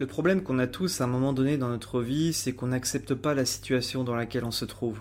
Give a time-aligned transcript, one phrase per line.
[0.00, 3.12] Le problème qu'on a tous à un moment donné dans notre vie, c'est qu'on n'accepte
[3.12, 4.98] pas la situation dans laquelle on se trouve.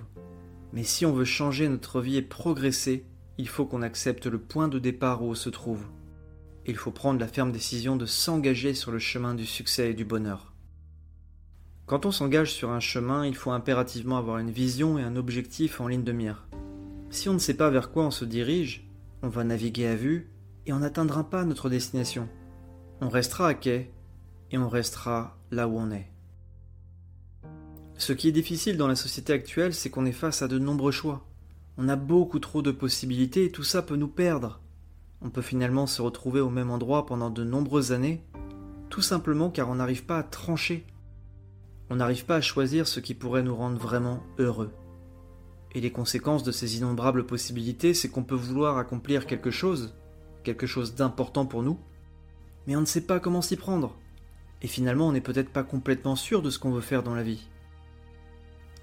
[0.73, 3.05] Mais si on veut changer notre vie et progresser,
[3.37, 5.85] il faut qu'on accepte le point de départ où on se trouve.
[6.65, 10.03] Il faut prendre la ferme décision de s'engager sur le chemin du succès et du
[10.03, 10.51] bonheur.
[11.85, 15.79] Quand on s'engage sur un chemin, il faut impérativement avoir une vision et un objectif
[15.79, 16.45] en ligne de mire.
[17.09, 18.85] Si on ne sait pas vers quoi on se dirige,
[19.23, 20.29] on va naviguer à vue
[20.65, 22.27] et on n'atteindra pas notre destination.
[22.99, 23.93] On restera à quai
[24.51, 26.09] et on restera là où on est.
[27.97, 30.91] Ce qui est difficile dans la société actuelle, c'est qu'on est face à de nombreux
[30.91, 31.25] choix.
[31.77, 34.61] On a beaucoup trop de possibilités et tout ça peut nous perdre.
[35.21, 38.23] On peut finalement se retrouver au même endroit pendant de nombreuses années,
[38.89, 40.85] tout simplement car on n'arrive pas à trancher.
[41.89, 44.71] On n'arrive pas à choisir ce qui pourrait nous rendre vraiment heureux.
[45.73, 49.93] Et les conséquences de ces innombrables possibilités, c'est qu'on peut vouloir accomplir quelque chose,
[50.43, 51.79] quelque chose d'important pour nous,
[52.65, 53.95] mais on ne sait pas comment s'y prendre.
[54.61, 57.23] Et finalement, on n'est peut-être pas complètement sûr de ce qu'on veut faire dans la
[57.23, 57.47] vie.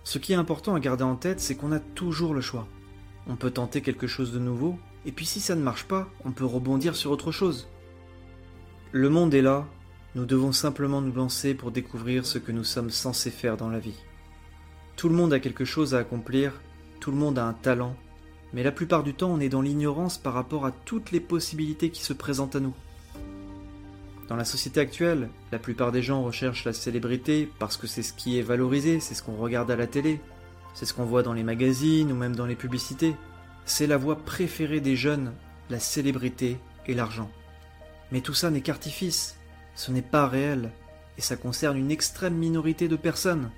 [0.05, 2.69] Ce qui est important à garder en tête, c'est qu'on a toujours le choix.
[3.27, 6.33] On peut tenter quelque chose de nouveau, et puis si ça ne marche pas, on
[6.33, 7.69] peut rebondir sur autre chose.
[8.93, 9.67] Le monde est là,
[10.15, 13.81] nous devons simplement nous lancer pour découvrir ce que nous sommes censés faire dans la
[13.81, 13.99] vie.
[14.97, 16.61] Tout le monde a quelque chose à accomplir,
[17.01, 17.97] tout le monde a un talent,
[18.53, 21.91] mais la plupart du temps on est dans l'ignorance par rapport à toutes les possibilités
[21.91, 22.75] qui se présentent à nous.
[24.29, 28.13] Dans la société actuelle, la plupart des gens recherchent la célébrité parce que c'est ce
[28.13, 30.21] qui est valorisé, c'est ce qu'on regarde à la télé,
[30.75, 33.15] c'est ce qu'on voit dans les magazines ou même dans les publicités.
[33.65, 35.33] C'est la voie préférée des jeunes,
[35.71, 37.31] la célébrité et l'argent.
[38.11, 39.39] Mais tout ça n'est qu'artifice,
[39.77, 40.73] ce n'est pas réel,
[41.19, 43.51] et ça concerne une extrême minorité de personnes.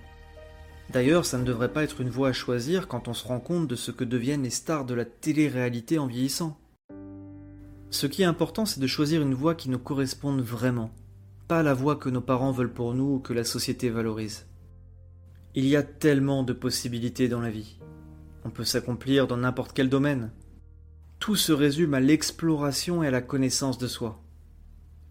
[0.91, 3.69] D'ailleurs, ça ne devrait pas être une voie à choisir quand on se rend compte
[3.69, 6.59] de ce que deviennent les stars de la télé-réalité en vieillissant.
[7.91, 10.91] Ce qui est important, c'est de choisir une voie qui nous corresponde vraiment,
[11.47, 14.47] pas la voie que nos parents veulent pour nous ou que la société valorise.
[15.55, 17.79] Il y a tellement de possibilités dans la vie.
[18.45, 20.31] On peut s'accomplir dans n'importe quel domaine.
[21.19, 24.23] Tout se résume à l'exploration et à la connaissance de soi.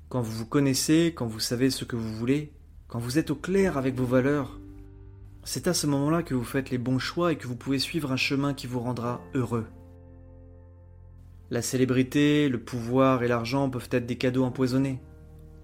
[0.10, 2.54] Quand vous vous connaissez, quand vous savez ce que vous voulez,
[2.88, 4.60] quand vous êtes au clair avec vos valeurs,
[5.44, 8.12] c'est à ce moment-là que vous faites les bons choix et que vous pouvez suivre
[8.12, 9.66] un chemin qui vous rendra heureux.
[11.50, 15.00] La célébrité, le pouvoir et l'argent peuvent être des cadeaux empoisonnés.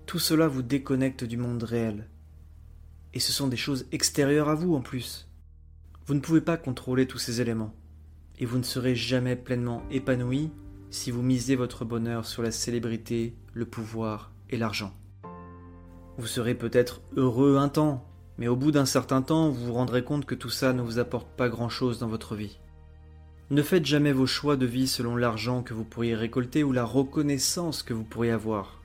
[0.05, 2.07] Tout cela vous déconnecte du monde réel.
[3.13, 5.29] Et ce sont des choses extérieures à vous en plus.
[6.05, 7.73] Vous ne pouvez pas contrôler tous ces éléments.
[8.39, 10.51] Et vous ne serez jamais pleinement épanoui
[10.89, 14.93] si vous misez votre bonheur sur la célébrité, le pouvoir et l'argent.
[16.17, 18.07] Vous serez peut-être heureux un temps,
[18.37, 20.99] mais au bout d'un certain temps, vous vous rendrez compte que tout ça ne vous
[20.99, 22.59] apporte pas grand-chose dans votre vie.
[23.51, 26.85] Ne faites jamais vos choix de vie selon l'argent que vous pourriez récolter ou la
[26.85, 28.81] reconnaissance que vous pourriez avoir.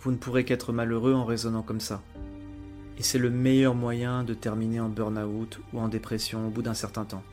[0.00, 2.00] Vous ne pourrez qu'être malheureux en raisonnant comme ça.
[2.96, 6.74] Et c'est le meilleur moyen de terminer en burn-out ou en dépression au bout d'un
[6.74, 7.24] certain temps.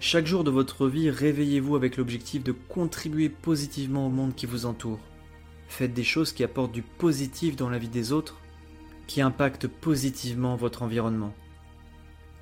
[0.00, 4.66] Chaque jour de votre vie, réveillez-vous avec l'objectif de contribuer positivement au monde qui vous
[4.66, 5.00] entoure.
[5.68, 8.38] Faites des choses qui apportent du positif dans la vie des autres
[9.06, 11.34] qui impacte positivement votre environnement.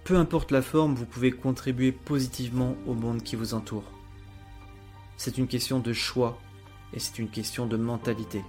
[0.08, 3.84] Peu importe la forme, vous pouvez contribuer positivement au monde qui vous entoure.
[5.18, 6.40] C'est une question de choix
[6.94, 8.42] et c'est une question de mentalité.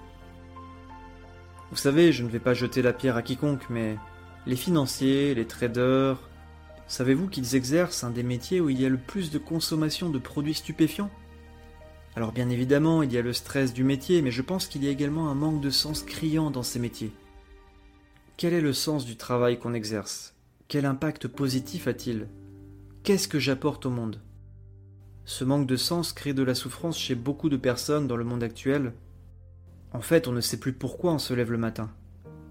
[1.69, 3.97] Vous savez, je ne vais pas jeter la pierre à quiconque, mais
[4.45, 6.17] les financiers, les traders,
[6.87, 10.17] savez-vous qu'ils exercent un des métiers où il y a le plus de consommation de
[10.17, 11.11] produits stupéfiants?
[12.15, 14.87] Alors bien évidemment, il y a le stress du métier, mais je pense qu'il y
[14.87, 17.11] a également un manque de sens criant dans ces métiers.
[18.37, 20.38] Quel est le sens du travail qu'on exerce?
[20.69, 22.27] Quel impact positif a-t-il?
[23.01, 24.21] Qu'est-ce que j'apporte au monde?
[25.25, 28.43] Ce manque de sens crée de la souffrance chez beaucoup de personnes dans le monde
[28.43, 28.93] actuel.
[29.93, 31.89] En fait, on ne sait plus pourquoi on se lève le matin.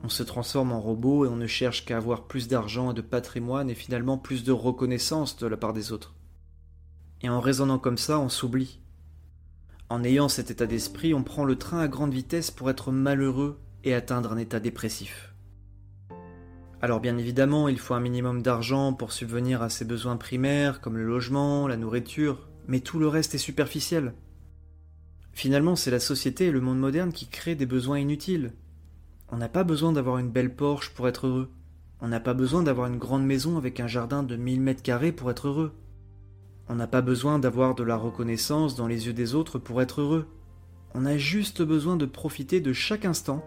[0.02, 3.02] On se transforme en robot et on ne cherche qu'à avoir plus d'argent et de
[3.02, 6.16] patrimoine et finalement plus de reconnaissance de la part des autres.
[7.22, 8.80] Et en raisonnant comme ça, on s'oublie.
[9.90, 13.60] En ayant cet état d'esprit, on prend le train à grande vitesse pour être malheureux
[13.84, 15.32] et atteindre un état dépressif.
[16.80, 20.96] Alors bien évidemment, il faut un minimum d'argent pour subvenir à ses besoins primaires comme
[20.96, 24.14] le logement, la nourriture, mais tout le reste est superficiel.
[25.32, 28.52] Finalement, c'est la société et le monde moderne qui créent des besoins inutiles.
[29.30, 31.50] On n'a pas besoin d'avoir une belle Porsche pour être heureux.
[32.00, 35.12] On n'a pas besoin d'avoir une grande maison avec un jardin de 1000 mètres carrés
[35.12, 35.72] pour être heureux.
[36.68, 40.00] On n'a pas besoin d'avoir de la reconnaissance dans les yeux des autres pour être
[40.00, 40.28] heureux.
[40.94, 43.44] On a juste besoin de profiter de chaque instant,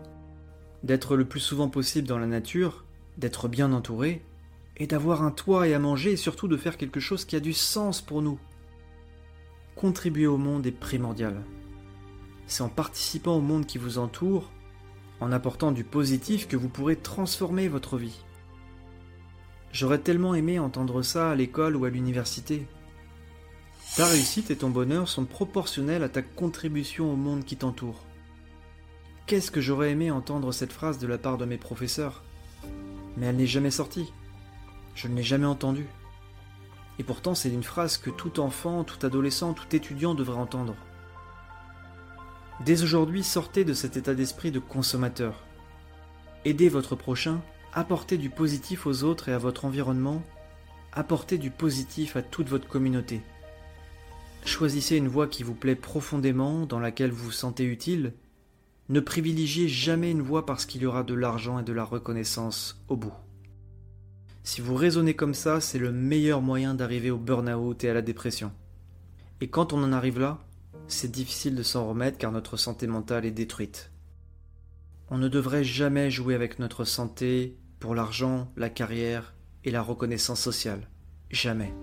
[0.84, 2.86] d'être le plus souvent possible dans la nature
[3.18, 4.24] d'être bien entouré,
[4.78, 7.40] et d'avoir un toit et à manger, et surtout de faire quelque chose qui a
[7.40, 8.40] du sens pour nous.
[9.75, 11.44] Contribuer au monde est primordial.
[12.48, 14.52] C'est en participant au monde qui vous entoure,
[15.19, 18.24] en apportant du positif que vous pourrez transformer votre vie.
[19.72, 22.68] J'aurais tellement aimé entendre ça à l'école ou à l'université.
[23.96, 28.04] Ta réussite et ton bonheur sont proportionnels à ta contribution au monde qui t'entoure.
[29.28, 32.24] Qu'est-ce que j'aurais aimé entendre cette phrase de la part de mes professeurs?
[33.18, 34.13] Mais elle n'est jamais sortie.
[34.96, 35.88] Je ne l'ai jamais entendue.
[37.00, 40.75] Et pourtant c'est une phrase que tout enfant, tout adolescent, tout étudiant devrait entendre.
[42.66, 45.44] Dès aujourd'hui, sortez de cet état d'esprit de consommateur.
[46.46, 47.42] Aidez votre prochain,
[47.74, 50.22] apportez du positif aux autres et à votre environnement,
[50.94, 53.22] apportez du positif à toute votre communauté.
[54.46, 58.13] Choisissez une voie qui vous plaît profondément, dans laquelle vous vous sentez utile.
[58.91, 62.83] Ne privilégiez jamais une voie parce qu'il y aura de l'argent et de la reconnaissance
[62.89, 63.13] au bout.
[64.43, 68.01] Si vous raisonnez comme ça, c'est le meilleur moyen d'arriver au burn-out et à la
[68.01, 68.51] dépression.
[69.39, 70.39] Et quand on en arrive là,
[70.89, 73.93] c'est difficile de s'en remettre car notre santé mentale est détruite.
[75.09, 79.33] On ne devrait jamais jouer avec notre santé pour l'argent, la carrière
[79.63, 80.89] et la reconnaissance sociale.
[81.29, 81.73] Jamais.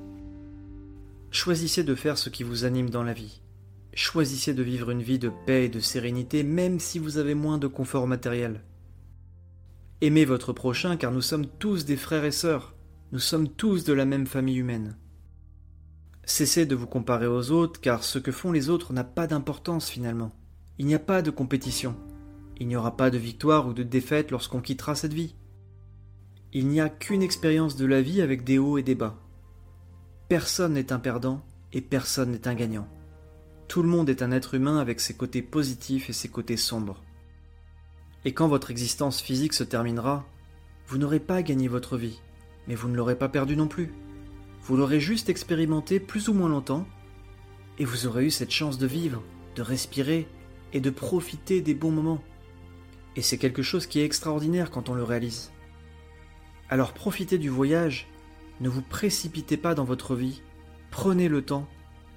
[1.30, 3.40] Choisissez de faire ce qui vous anime dans la vie.
[3.98, 7.58] Choisissez de vivre une vie de paix et de sérénité même si vous avez moins
[7.58, 8.62] de confort matériel.
[10.02, 12.76] Aimez votre prochain car nous sommes tous des frères et sœurs.
[13.10, 14.96] Nous sommes tous de la même famille humaine.
[16.22, 19.90] Cessez de vous comparer aux autres car ce que font les autres n'a pas d'importance
[19.90, 20.30] finalement.
[20.78, 21.96] Il n'y a pas de compétition.
[22.60, 25.34] Il n'y aura pas de victoire ou de défaite lorsqu'on quittera cette vie.
[26.52, 29.18] Il n'y a qu'une expérience de la vie avec des hauts et des bas.
[30.28, 32.86] Personne n'est un perdant et personne n'est un gagnant.
[33.68, 37.02] Tout le monde est un être humain avec ses côtés positifs et ses côtés sombres.
[38.24, 40.24] Et quand votre existence physique se terminera,
[40.86, 42.20] vous n'aurez pas gagné votre vie,
[42.66, 43.92] mais vous ne l'aurez pas perdue non plus.
[44.62, 46.86] Vous l'aurez juste expérimenté plus ou moins longtemps,
[47.78, 49.22] et vous aurez eu cette chance de vivre,
[49.54, 50.26] de respirer
[50.72, 52.22] et de profiter des bons moments.
[53.16, 55.52] Et c'est quelque chose qui est extraordinaire quand on le réalise.
[56.70, 58.08] Alors profitez du voyage
[58.60, 60.42] ne vous précipitez pas dans votre vie,
[60.90, 61.68] prenez le temps,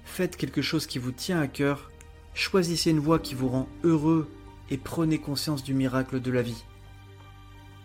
[0.04, 1.90] faites quelque chose qui vous tient à cœur,
[2.34, 4.28] choisissez une voie qui vous rend heureux
[4.70, 6.64] et prenez conscience du miracle de la vie.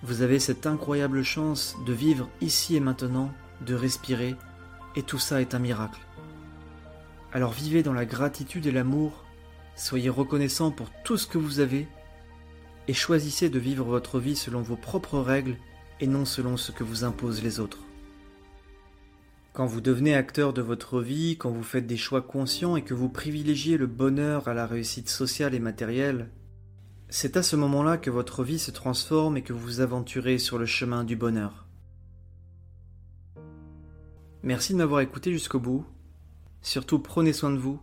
[0.04, 3.32] Vous avez cette incroyable chance de vivre ici et maintenant,
[3.66, 4.36] de respirer,
[4.96, 6.00] et tout ça est un miracle.
[7.34, 9.26] Alors vivez dans la gratitude et l'amour,
[9.76, 11.88] soyez reconnaissant pour tout ce que vous avez,
[12.88, 15.58] et choisissez de vivre votre vie selon vos propres règles
[16.00, 17.87] et non selon ce que vous imposent les autres.
[19.58, 22.94] Quand vous devenez acteur de votre vie, quand vous faites des choix conscients et que
[22.94, 26.30] vous privilégiez le bonheur à la réussite sociale et matérielle,
[27.10, 30.60] c'est à ce moment-là que votre vie se transforme et que vous vous aventurez sur
[30.60, 31.66] le chemin du bonheur.
[34.44, 35.88] Merci de m'avoir écouté jusqu'au bout.
[36.62, 37.82] Surtout prenez soin de vous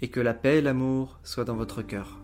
[0.00, 2.23] et que la paix et l'amour soient dans votre cœur.